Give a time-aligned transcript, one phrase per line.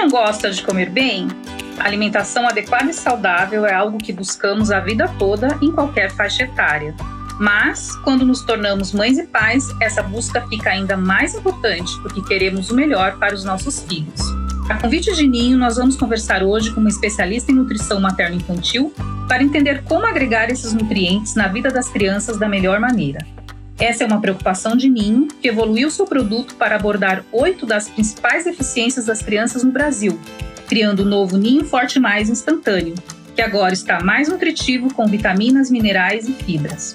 [0.00, 1.28] não gosta de comer bem?
[1.78, 6.94] Alimentação adequada e saudável é algo que buscamos a vida toda em qualquer faixa etária.
[7.38, 12.70] Mas, quando nos tornamos mães e pais, essa busca fica ainda mais importante porque queremos
[12.70, 14.22] o melhor para os nossos filhos.
[14.70, 18.94] A convite de Ninho, nós vamos conversar hoje com uma especialista em nutrição materno-infantil
[19.28, 23.26] para entender como agregar esses nutrientes na vida das crianças da melhor maneira.
[23.80, 28.44] Essa é uma preocupação de Ninho, que evoluiu seu produto para abordar oito das principais
[28.44, 30.20] deficiências das crianças no Brasil,
[30.68, 32.94] criando o novo Ninho Forte Mais instantâneo,
[33.34, 36.94] que agora está mais nutritivo com vitaminas, minerais e fibras.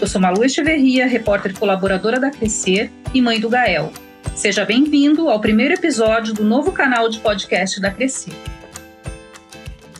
[0.00, 3.92] Eu sou Malu Echeverria, repórter colaboradora da Crescer e mãe do Gael.
[4.34, 8.34] Seja bem-vindo ao primeiro episódio do novo canal de podcast da Crescer.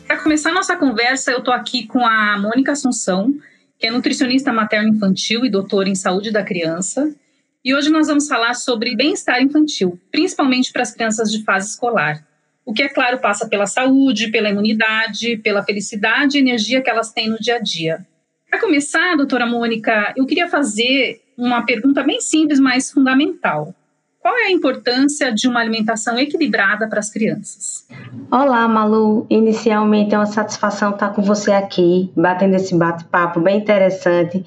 [0.05, 3.33] Para começar nossa conversa, eu estou aqui com a Mônica Assunção,
[3.77, 7.13] que é nutricionista materno-infantil e doutora em saúde da criança.
[7.63, 12.25] E hoje nós vamos falar sobre bem-estar infantil, principalmente para as crianças de fase escolar.
[12.65, 17.11] O que, é claro, passa pela saúde, pela imunidade, pela felicidade e energia que elas
[17.11, 18.05] têm no dia a dia.
[18.49, 23.75] Para começar, doutora Mônica, eu queria fazer uma pergunta bem simples, mas fundamental.
[24.27, 27.87] Qual é a importância de uma alimentação equilibrada para as crianças?
[28.29, 29.25] Olá, Malu.
[29.29, 34.45] Inicialmente é uma satisfação estar com você aqui, batendo esse bate-papo bem interessante.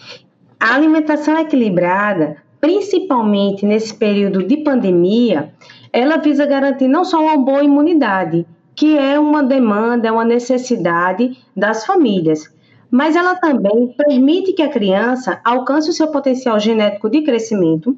[0.60, 5.50] A alimentação equilibrada, principalmente nesse período de pandemia,
[5.90, 11.38] ela visa garantir não só uma boa imunidade, que é uma demanda, é uma necessidade
[11.56, 12.54] das famílias,
[12.90, 17.96] mas ela também permite que a criança alcance o seu potencial genético de crescimento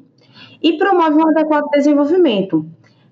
[0.63, 2.65] e promove um adequado desenvolvimento,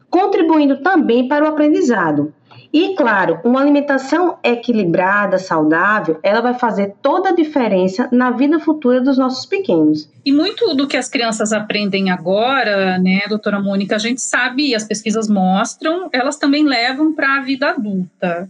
[0.10, 2.34] contribuindo também para o aprendizado.
[2.74, 9.02] E, claro, uma alimentação equilibrada, saudável, ela vai fazer toda a diferença na vida futura
[9.02, 10.10] dos nossos pequenos.
[10.26, 14.76] E muito do que as crianças aprendem agora, né, doutora Mônica, a gente sabe, e
[14.76, 18.50] as pesquisas mostram, elas também levam para a vida adulta.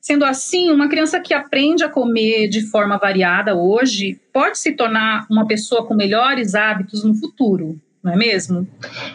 [0.00, 5.26] Sendo assim, uma criança que aprende a comer de forma variada hoje pode se tornar
[5.28, 8.66] uma pessoa com melhores hábitos no futuro, não é mesmo?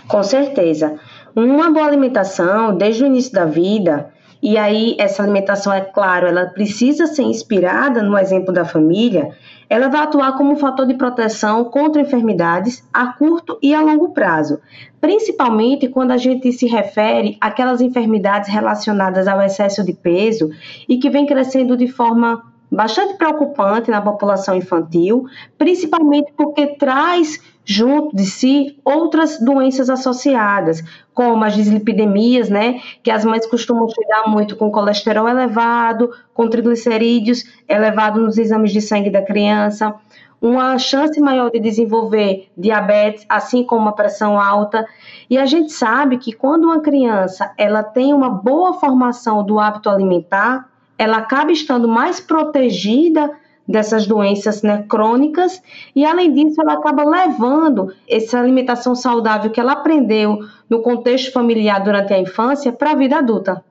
[0.05, 0.99] Com certeza.
[1.33, 4.11] Uma boa alimentação desde o início da vida,
[4.43, 9.29] e aí essa alimentação, é claro, ela precisa ser inspirada no exemplo da família,
[9.69, 14.09] ela vai atuar como um fator de proteção contra enfermidades a curto e a longo
[14.09, 14.59] prazo,
[14.99, 20.49] principalmente quando a gente se refere àquelas enfermidades relacionadas ao excesso de peso
[20.89, 25.25] e que vem crescendo de forma bastante preocupante na população infantil,
[25.57, 30.83] principalmente porque traz junto de si outras doenças associadas,
[31.13, 37.43] como as dislipidemias, né, que as mães costumam chegar muito com colesterol elevado, com triglicerídeos
[37.67, 39.95] elevado nos exames de sangue da criança,
[40.41, 44.87] uma chance maior de desenvolver diabetes, assim como a pressão alta.
[45.29, 49.87] E a gente sabe que quando uma criança ela tem uma boa formação do hábito
[49.87, 50.67] alimentar,
[50.97, 53.31] ela acaba estando mais protegida
[53.67, 55.61] dessas doenças né, crônicas
[55.95, 60.39] e além disso ela acaba levando essa alimentação saudável que ela aprendeu
[60.69, 63.63] no contexto familiar durante a infância para a vida adulta.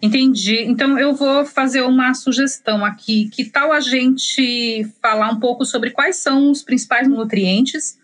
[0.00, 0.62] Entendi.
[0.62, 3.28] Então eu vou fazer uma sugestão aqui.
[3.28, 7.98] Que tal a gente falar um pouco sobre quais são os principais nutrientes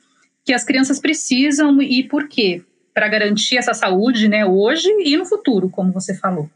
[0.44, 2.62] que as crianças precisam e por quê?
[2.92, 6.48] Para garantir essa saúde, né, hoje e no futuro, como você falou.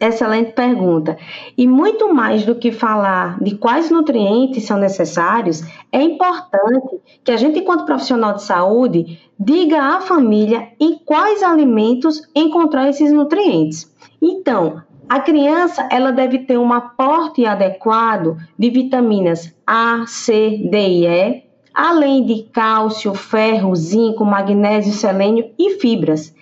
[0.00, 1.16] Excelente pergunta.
[1.56, 5.62] E muito mais do que falar de quais nutrientes são necessários,
[5.92, 12.28] é importante que a gente, enquanto profissional de saúde, diga à família em quais alimentos
[12.34, 13.92] encontrar esses nutrientes.
[14.20, 21.06] Então, a criança ela deve ter um aporte adequado de vitaminas A, C, D e
[21.06, 21.44] E,
[21.74, 26.34] além de cálcio, ferro, zinco, magnésio, selênio e fibras.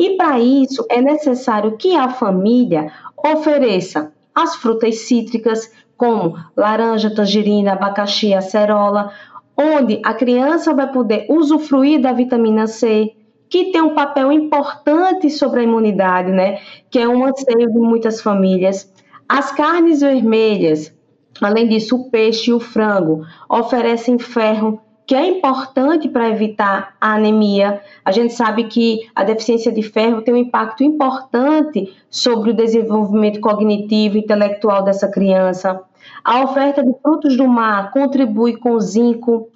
[0.00, 2.90] E para isso é necessário que a família
[3.22, 9.12] ofereça as frutas cítricas, como laranja, tangerina, abacaxi, acerola,
[9.54, 13.14] onde a criança vai poder usufruir da vitamina C,
[13.50, 16.60] que tem um papel importante sobre a imunidade, né?
[16.90, 18.90] Que é um anseio de muitas famílias.
[19.28, 20.96] As carnes vermelhas,
[21.42, 27.14] além disso, o peixe e o frango oferecem ferro, que é importante para evitar a
[27.14, 27.82] anemia.
[28.04, 33.40] A gente sabe que a deficiência de ferro tem um impacto importante sobre o desenvolvimento
[33.40, 35.82] cognitivo e intelectual dessa criança.
[36.22, 39.48] A oferta de frutos do mar contribui com zinco.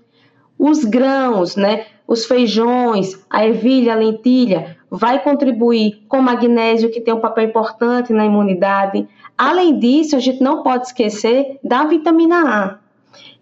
[0.59, 7.15] Os grãos, né, os feijões, a ervilha, a lentilha, vai contribuir com magnésio, que tem
[7.15, 9.07] um papel importante na imunidade.
[9.39, 12.84] Além disso, a gente não pode esquecer da vitamina A,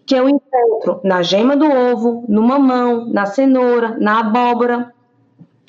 [0.05, 4.93] que eu encontro na gema do ovo, no mamão, na cenoura, na abóbora,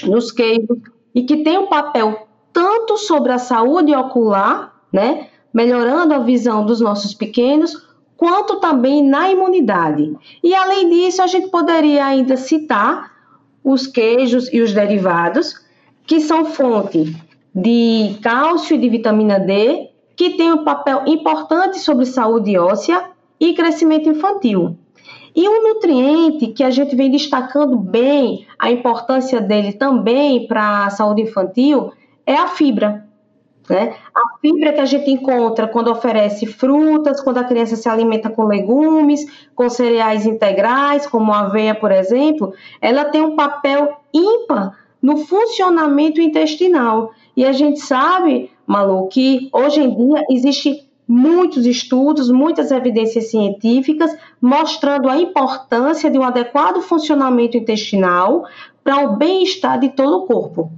[0.02, 0.78] nos queijos,
[1.14, 6.80] e que tem um papel tanto sobre a saúde ocular, né, melhorando a visão dos
[6.80, 7.86] nossos pequenos,
[8.16, 10.16] quanto também na imunidade.
[10.42, 13.12] E além disso, a gente poderia ainda citar
[13.62, 15.54] os queijos e os derivados,
[16.06, 17.16] que são fonte
[17.54, 23.54] de cálcio e de vitamina D, que tem um papel importante sobre saúde óssea e
[23.54, 24.76] crescimento infantil.
[25.34, 30.90] E um nutriente que a gente vem destacando bem a importância dele também para a
[30.90, 31.92] saúde infantil
[32.24, 33.04] é a fibra.
[33.68, 33.94] Né?
[34.14, 38.44] A fibra que a gente encontra quando oferece frutas, quando a criança se alimenta com
[38.44, 46.20] legumes, com cereais integrais, como aveia, por exemplo, ela tem um papel ímpar no funcionamento
[46.20, 47.12] intestinal.
[47.36, 54.16] E a gente sabe, Malu, que hoje em dia existe muitos estudos, muitas evidências científicas
[54.40, 58.48] mostrando a importância de um adequado funcionamento intestinal
[58.82, 60.72] para o bem-estar de todo o corpo.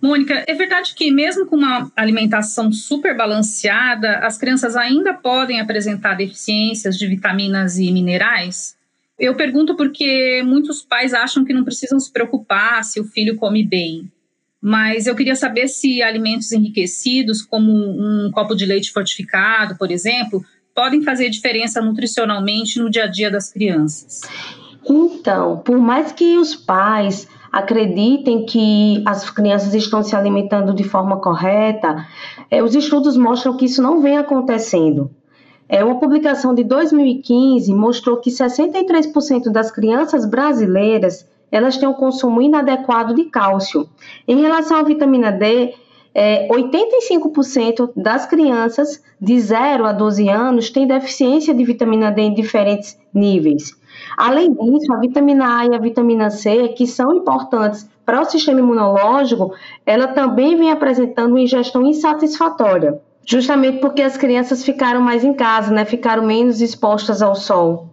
[0.00, 6.14] Mônica, é verdade que mesmo com uma alimentação super balanceada, as crianças ainda podem apresentar
[6.14, 8.76] deficiências de vitaminas e minerais?
[9.18, 13.64] Eu pergunto porque muitos pais acham que não precisam se preocupar se o filho come
[13.64, 14.10] bem.
[14.60, 20.44] Mas eu queria saber se alimentos enriquecidos, como um copo de leite fortificado, por exemplo,
[20.74, 24.20] podem fazer diferença nutricionalmente no dia a dia das crianças.
[24.88, 31.20] Então, por mais que os pais acreditem que as crianças estão se alimentando de forma
[31.20, 32.06] correta,
[32.50, 35.10] é, os estudos mostram que isso não vem acontecendo.
[35.68, 42.42] É, uma publicação de 2015 mostrou que 63% das crianças brasileiras elas têm um consumo
[42.42, 43.88] inadequado de cálcio.
[44.26, 45.74] Em relação à vitamina D,
[46.14, 52.34] é, 85% das crianças de 0 a 12 anos têm deficiência de vitamina D em
[52.34, 53.76] diferentes níveis.
[54.16, 58.60] Além disso, a vitamina A e a vitamina C, que são importantes para o sistema
[58.60, 59.52] imunológico,
[59.84, 65.72] ela também vem apresentando uma ingestão insatisfatória, justamente porque as crianças ficaram mais em casa,
[65.72, 65.84] né?
[65.84, 67.86] Ficaram menos expostas ao sol.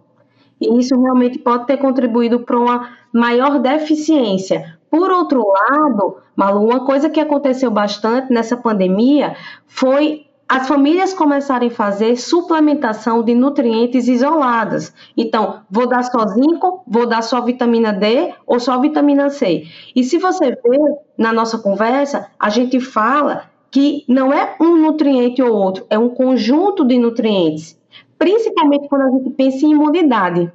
[0.59, 4.77] E isso realmente pode ter contribuído para uma maior deficiência.
[4.89, 9.35] Por outro lado, Malu, uma coisa que aconteceu bastante nessa pandemia
[9.67, 14.93] foi as famílias começarem a fazer suplementação de nutrientes isoladas.
[15.17, 19.63] Então, vou dar só zinco, vou dar só vitamina D ou só vitamina C.
[19.95, 25.41] E se você ver na nossa conversa, a gente fala que não é um nutriente
[25.41, 27.77] ou outro, é um conjunto de nutrientes
[28.17, 30.51] principalmente quando a gente pensa em imunidade.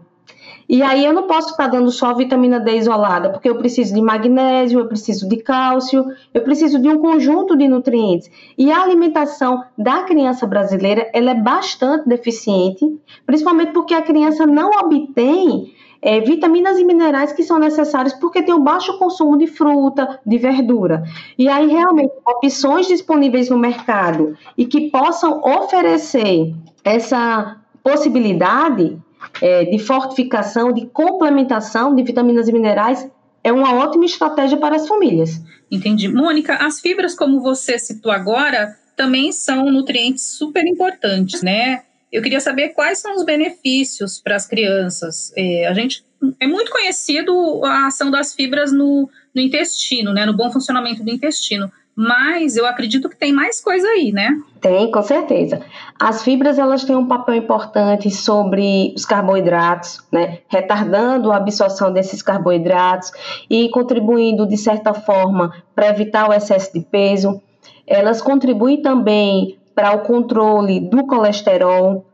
[0.68, 4.00] E aí eu não posso estar dando só vitamina D isolada, porque eu preciso de
[4.00, 8.30] magnésio, eu preciso de cálcio, eu preciso de um conjunto de nutrientes.
[8.56, 12.86] E a alimentação da criança brasileira, ela é bastante deficiente,
[13.26, 18.54] principalmente porque a criança não obtém é, vitaminas e minerais que são necessários porque tem
[18.54, 21.04] um baixo consumo de fruta, de verdura.
[21.38, 26.54] E aí, realmente, opções disponíveis no mercado e que possam oferecer
[26.84, 28.98] essa possibilidade
[29.40, 33.08] é, de fortificação, de complementação de vitaminas e minerais
[33.42, 35.42] é uma ótima estratégia para as famílias.
[35.70, 36.08] Entendi.
[36.08, 41.82] Mônica, as fibras, como você citou agora, também são nutrientes super importantes, né?
[42.12, 45.32] Eu queria saber quais são os benefícios para as crianças.
[45.36, 46.04] É, a gente
[46.38, 50.26] é muito conhecido a ação das fibras no, no intestino, né?
[50.26, 51.70] No bom funcionamento do intestino
[52.02, 54.40] mas eu acredito que tem mais coisa aí, né?
[54.58, 55.60] Tem, com certeza.
[56.00, 60.38] As fibras elas têm um papel importante sobre os carboidratos, né?
[60.48, 63.12] Retardando a absorção desses carboidratos
[63.50, 67.38] e contribuindo de certa forma para evitar o excesso de peso.
[67.86, 72.04] Elas contribuem também para o controle do colesterol,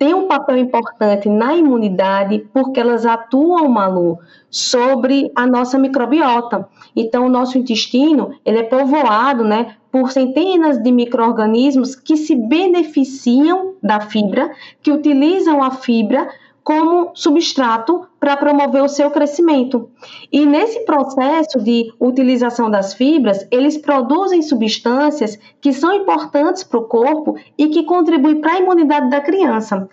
[0.00, 6.66] tem um papel importante na imunidade porque elas atuam, Malu, sobre a nossa microbiota.
[6.96, 13.74] Então, o nosso intestino, ele é povoado, né, por centenas de micro-organismos que se beneficiam
[13.82, 14.50] da fibra,
[14.82, 16.30] que utilizam a fibra
[16.70, 19.90] como substrato para promover o seu crescimento.
[20.30, 26.84] E nesse processo de utilização das fibras, eles produzem substâncias que são importantes para o
[26.84, 29.88] corpo e que contribuem para a imunidade da criança.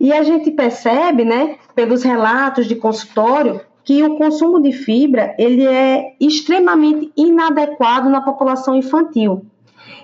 [0.00, 5.66] E a gente percebe, né, pelos relatos de consultório, que o consumo de fibra ele
[5.66, 9.44] é extremamente inadequado na população infantil.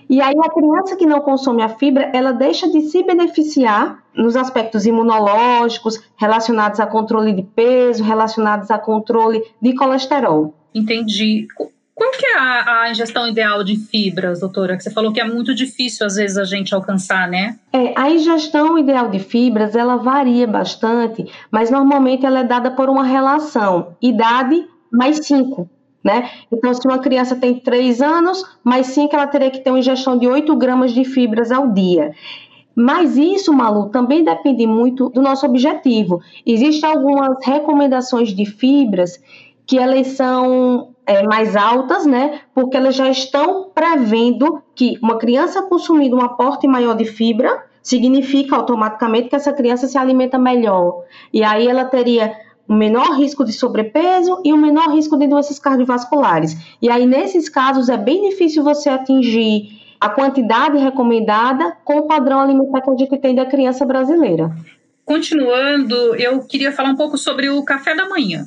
[0.09, 4.37] E aí a criança que não consome a fibra, ela deixa de se beneficiar nos
[4.37, 10.55] aspectos imunológicos, relacionados a controle de peso, relacionados a controle de colesterol.
[10.75, 11.47] Entendi.
[11.95, 14.77] Qual que é a, a, ingestão ideal de fibras, doutora?
[14.77, 17.59] Que você falou que é muito difícil às vezes a gente alcançar, né?
[17.73, 22.89] É, a ingestão ideal de fibras, ela varia bastante, mas normalmente ela é dada por
[22.89, 25.69] uma relação idade mais 5
[26.09, 26.31] né?
[26.51, 30.19] Então, se uma criança tem 3 anos, mais 5 ela teria que ter uma ingestão
[30.19, 32.15] de 8 gramas de fibras ao dia.
[32.75, 36.23] Mas isso, Malu, também depende muito do nosso objetivo.
[36.47, 39.21] Existem algumas recomendações de fibras
[39.67, 42.41] que elas são é, mais altas, né?
[42.55, 48.57] Porque elas já estão prevendo que uma criança consumindo um aporte maior de fibra significa
[48.57, 51.03] automaticamente que essa criança se alimenta melhor.
[51.33, 52.35] E aí ela teria
[52.69, 56.57] um menor risco de sobrepeso e um menor risco de doenças cardiovasculares.
[56.83, 62.41] E aí, nesses casos, é bem difícil você atingir a quantidade recomendada com o padrão
[62.41, 64.55] alimentar que a gente tem da criança brasileira.
[65.05, 68.47] Continuando, eu queria falar um pouco sobre o café da manhã.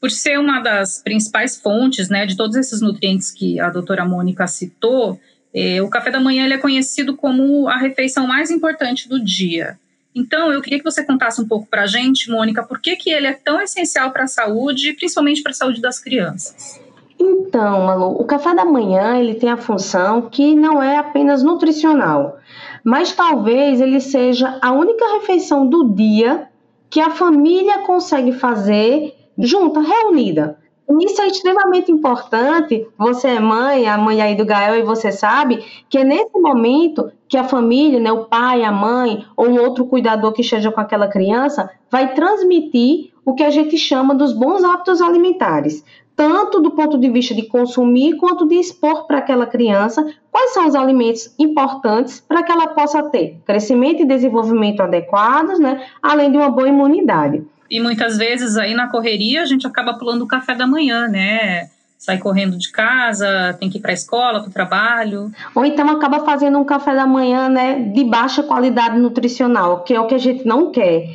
[0.00, 4.46] Por ser uma das principais fontes né, de todos esses nutrientes que a doutora Mônica
[4.46, 5.18] citou,
[5.52, 9.76] eh, o café da manhã ele é conhecido como a refeição mais importante do dia.
[10.18, 13.08] Então, eu queria que você contasse um pouco para a gente, Mônica, por que, que
[13.08, 16.80] ele é tão essencial para a saúde, principalmente para a saúde das crianças.
[17.20, 22.38] Então, Malu, o café da manhã ele tem a função que não é apenas nutricional,
[22.82, 26.48] mas talvez ele seja a única refeição do dia
[26.90, 30.58] que a família consegue fazer junta, reunida.
[31.00, 32.88] Isso é extremamente importante.
[32.96, 37.12] Você é mãe, a mãe aí do Gael, e você sabe que é nesse momento
[37.28, 41.06] que a família, né, o pai, a mãe ou outro cuidador que esteja com aquela
[41.06, 45.84] criança, vai transmitir o que a gente chama dos bons hábitos alimentares,
[46.16, 50.66] tanto do ponto de vista de consumir quanto de expor para aquela criança quais são
[50.66, 56.38] os alimentos importantes para que ela possa ter crescimento e desenvolvimento adequados, né, além de
[56.38, 57.46] uma boa imunidade.
[57.70, 61.68] E muitas vezes aí na correria a gente acaba pulando o café da manhã, né?
[61.98, 65.32] Sai correndo de casa, tem que ir para a escola, para o trabalho.
[65.54, 70.00] Ou então acaba fazendo um café da manhã, né, de baixa qualidade nutricional, que é
[70.00, 71.08] o que a gente não quer.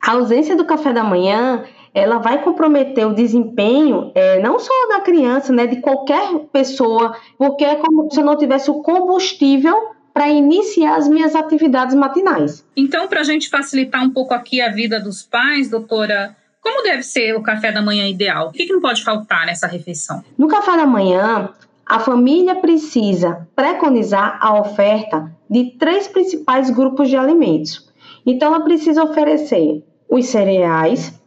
[0.00, 5.00] A ausência do café da manhã ela vai comprometer o desempenho é, não só da
[5.00, 9.74] criança, né, de qualquer pessoa, porque é como se não tivesse o combustível
[10.12, 12.64] para iniciar as minhas atividades matinais.
[12.76, 17.02] Então, para a gente facilitar um pouco aqui a vida dos pais, doutora, como deve
[17.02, 18.48] ser o café da manhã ideal?
[18.48, 20.24] O que, que não pode faltar nessa refeição?
[20.36, 21.50] No café da manhã,
[21.86, 27.88] a família precisa preconizar a oferta de três principais grupos de alimentos.
[28.26, 31.18] Então, ela precisa oferecer os cereais,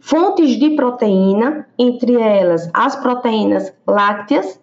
[0.00, 4.60] fontes de proteína, entre elas as proteínas lácteas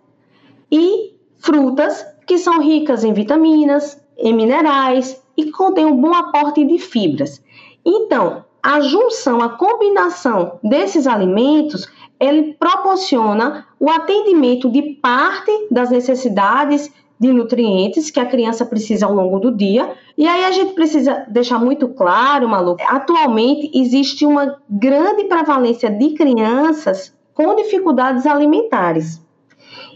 [0.71, 6.79] e frutas que são ricas em vitaminas, em minerais e contêm um bom aporte de
[6.79, 7.43] fibras.
[7.85, 16.89] Então, a junção, a combinação desses alimentos, ele proporciona o atendimento de parte das necessidades
[17.19, 19.91] de nutrientes que a criança precisa ao longo do dia.
[20.17, 26.13] E aí a gente precisa deixar muito claro, Malu, atualmente existe uma grande prevalência de
[26.13, 29.19] crianças com dificuldades alimentares.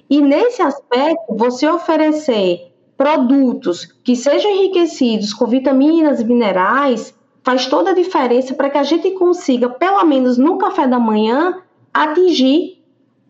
[0.09, 7.91] E nesse aspecto, você oferecer produtos que sejam enriquecidos com vitaminas e minerais faz toda
[7.91, 11.61] a diferença para que a gente consiga, pelo menos no café da manhã,
[11.93, 12.81] atingir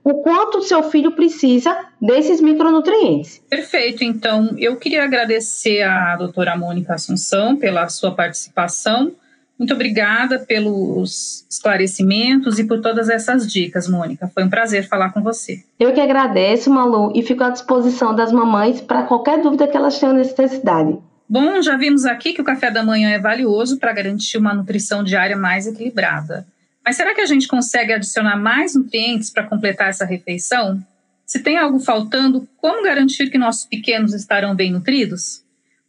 [0.03, 3.44] o quanto seu filho precisa desses micronutrientes.
[3.50, 4.03] Perfeito.
[4.03, 9.13] Então, eu queria agradecer à doutora Mônica Assunção pela sua participação
[9.57, 14.29] muito obrigada pelos esclarecimentos e por todas essas dicas, Mônica.
[14.33, 15.63] Foi um prazer falar com você.
[15.79, 19.97] Eu que agradeço, Malu, e fico à disposição das mamães para qualquer dúvida que elas
[19.97, 20.97] tenham necessidade.
[21.27, 25.03] Bom, já vimos aqui que o café da manhã é valioso para garantir uma nutrição
[25.03, 26.45] diária mais equilibrada.
[26.85, 30.79] Mas será que a gente consegue adicionar mais nutrientes para completar essa refeição?
[31.25, 35.44] Se tem algo faltando, como garantir que nossos pequenos estarão bem nutridos?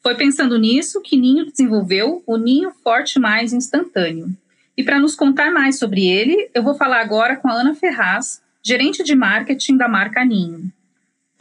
[0.07, 4.29] Foi pensando nisso que Ninho desenvolveu o Ninho Forte Mais Instantâneo.
[4.77, 8.41] E para nos contar mais sobre ele, eu vou falar agora com a Ana Ferraz,
[8.63, 10.71] gerente de marketing da marca Ninho.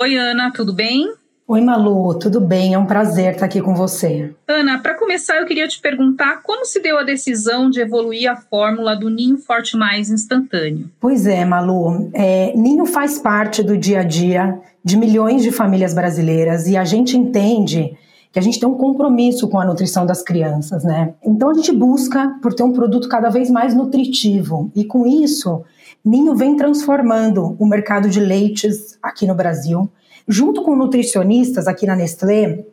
[0.01, 1.13] Oi, Ana, tudo bem?
[1.47, 2.73] Oi, Malu, tudo bem?
[2.73, 4.33] É um prazer estar aqui com você.
[4.47, 8.35] Ana, para começar, eu queria te perguntar como se deu a decisão de evoluir a
[8.35, 10.89] fórmula do Ninho Forte Mais instantâneo.
[10.99, 12.09] Pois é, Malu.
[12.15, 16.83] É, Ninho faz parte do dia a dia de milhões de famílias brasileiras e a
[16.83, 17.95] gente entende
[18.35, 21.13] que a gente tem um compromisso com a nutrição das crianças, né?
[21.23, 25.63] Então a gente busca por ter um produto cada vez mais nutritivo e com isso
[26.03, 29.89] Ninho vem transformando o mercado de leites aqui no Brasil.
[30.27, 32.65] Junto com nutricionistas aqui na Nestlé,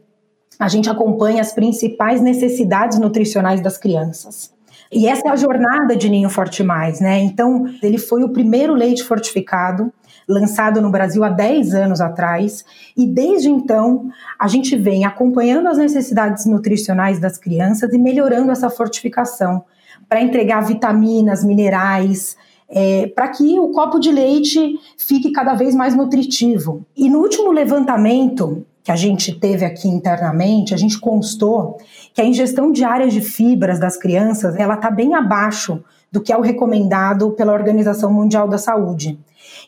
[0.58, 4.52] a gente acompanha as principais necessidades nutricionais das crianças.
[4.90, 7.20] E essa é a jornada de Ninho Forte Mais, né?
[7.20, 9.92] Então, ele foi o primeiro leite fortificado
[10.32, 12.64] lançado no Brasil há 10 anos atrás,
[12.96, 14.08] e desde então
[14.38, 19.64] a gente vem acompanhando as necessidades nutricionais das crianças e melhorando essa fortificação
[20.08, 22.36] para entregar vitaminas, minerais,
[22.68, 26.84] é, para que o copo de leite fique cada vez mais nutritivo.
[26.96, 31.76] E no último levantamento que a gente teve aqui internamente, a gente constou
[32.12, 36.36] que a ingestão diária de fibras das crianças ela está bem abaixo do que é
[36.36, 39.18] o recomendado pela Organização Mundial da Saúde.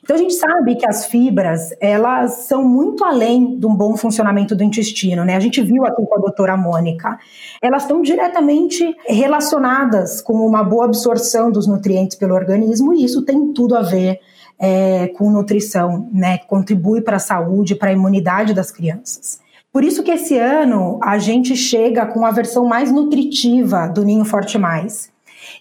[0.02, 4.54] Então a gente sabe que as fibras, elas são muito além de um bom funcionamento
[4.54, 5.34] do intestino, né?
[5.34, 7.18] A gente viu aqui com a doutora Mônica.
[7.62, 13.52] Elas estão diretamente relacionadas com uma boa absorção dos nutrientes pelo organismo e isso tem
[13.54, 14.20] tudo a ver
[14.58, 16.36] é, com nutrição, né?
[16.36, 19.40] Contribui para a saúde, para a imunidade das crianças.
[19.72, 24.24] Por isso que esse ano a gente chega com a versão mais nutritiva do Ninho
[24.24, 25.13] Forte Mais.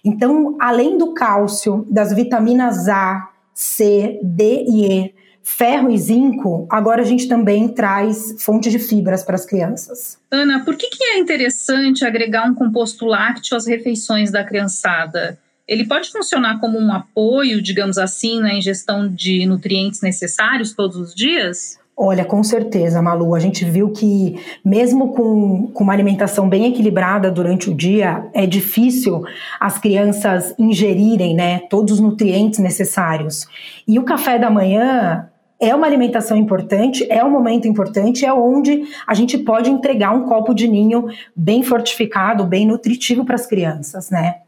[0.04, 7.02] Então, além do cálcio, das vitaminas A, C, D e E, ferro e zinco, agora
[7.02, 10.18] a gente também traz fontes de fibras para as crianças.
[10.30, 15.38] Ana, por que, que é interessante agregar um composto lácteo às refeições da criançada?
[15.68, 21.14] Ele pode funcionar como um apoio, digamos assim, na ingestão de nutrientes necessários todos os
[21.14, 21.78] dias?
[21.96, 23.34] Olha, com certeza, Malu.
[23.36, 28.46] A gente viu que, mesmo com, com uma alimentação bem equilibrada durante o dia, é
[28.46, 29.22] difícil
[29.60, 33.46] as crianças ingerirem né, todos os nutrientes necessários.
[33.86, 35.28] E o café da manhã
[35.60, 40.24] é uma alimentação importante, é um momento importante, é onde a gente pode entregar um
[40.24, 44.38] copo de ninho bem fortificado, bem nutritivo para as crianças, né?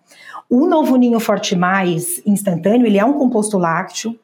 [0.50, 4.19] O novo ninho Forte Mais instantâneo, ele é um composto lácteo,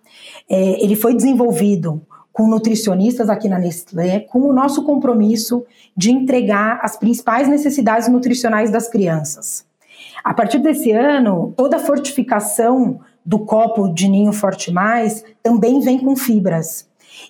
[0.51, 2.03] é, ele foi desenvolvido
[2.33, 5.65] com nutricionistas aqui na Nestlé, com o nosso compromisso
[5.97, 9.67] de entregar as principais necessidades nutricionais das crianças.
[10.25, 15.99] A partir desse ano, toda a fortificação do copo de ninho Forte Mais também vem
[15.99, 16.89] com fibras.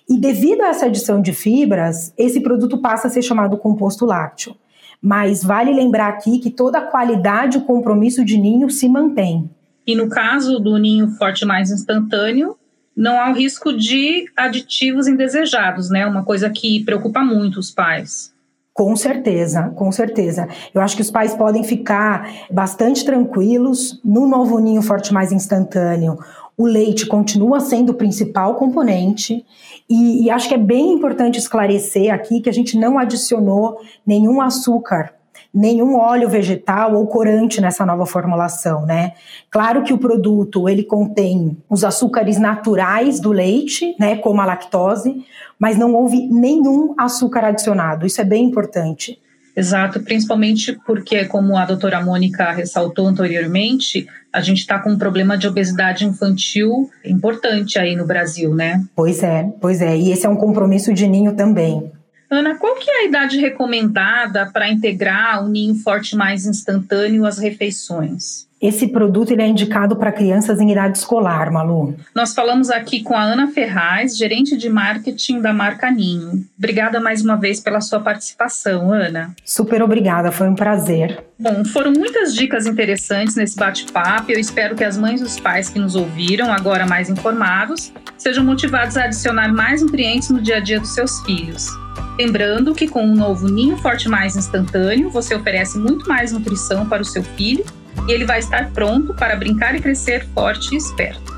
[0.09, 4.55] E devido a essa adição de fibras, esse produto passa a ser chamado composto lácteo.
[5.01, 9.49] Mas vale lembrar aqui que toda a qualidade e o compromisso de ninho se mantém.
[9.85, 12.55] E no caso do ninho Forte Mais instantâneo,
[12.95, 16.05] não há o risco de aditivos indesejados, né?
[16.05, 18.33] Uma coisa que preocupa muito os pais.
[18.73, 20.47] Com certeza, com certeza.
[20.73, 26.17] Eu acho que os pais podem ficar bastante tranquilos no novo ninho forte mais instantâneo.
[26.57, 29.45] O leite continua sendo o principal componente
[29.89, 34.41] e, e acho que é bem importante esclarecer aqui que a gente não adicionou nenhum
[34.41, 35.13] açúcar
[35.53, 39.13] nenhum óleo vegetal ou corante nessa nova formulação, né?
[39.49, 45.25] Claro que o produto ele contém os açúcares naturais do leite, né, como a lactose,
[45.59, 48.05] mas não houve nenhum açúcar adicionado.
[48.05, 49.19] Isso é bem importante.
[49.55, 55.37] Exato, principalmente porque, como a doutora Mônica ressaltou anteriormente, a gente está com um problema
[55.37, 58.83] de obesidade infantil importante aí no Brasil, né?
[58.95, 59.95] Pois é, pois é.
[59.95, 61.91] E esse é um compromisso de ninho também.
[62.33, 67.37] Ana, qual que é a idade recomendada para integrar o ninho forte mais instantâneo às
[67.37, 68.47] refeições?
[68.59, 71.95] Esse produto ele é indicado para crianças em idade escolar, Malu.
[72.15, 76.43] Nós falamos aqui com a Ana Ferraz, gerente de marketing da marca Ninho.
[76.57, 79.35] Obrigada mais uma vez pela sua participação, Ana.
[79.43, 81.23] Super obrigada, foi um prazer.
[81.37, 84.31] Bom, foram muitas dicas interessantes nesse bate-papo.
[84.31, 88.45] Eu espero que as mães e os pais que nos ouviram, agora mais informados, sejam
[88.45, 91.82] motivados a adicionar mais nutrientes no dia a dia dos seus filhos.
[92.17, 97.01] Lembrando que com o novo Ninho Forte Mais instantâneo, você oferece muito mais nutrição para
[97.01, 97.65] o seu filho
[98.07, 101.33] e ele vai estar pronto para brincar e crescer forte e esperto.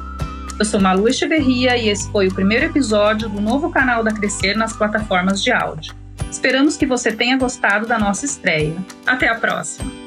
[0.57, 4.55] Eu sou Malu Echeverria e esse foi o primeiro episódio do novo canal da Crescer
[4.55, 5.93] nas plataformas de áudio.
[6.31, 8.75] Esperamos que você tenha gostado da nossa estreia.
[9.05, 10.04] Até a próxima!